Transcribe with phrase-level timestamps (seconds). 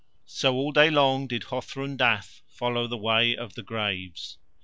[0.25, 4.39] So all day long did Hothrun Dath follow the way of the graves.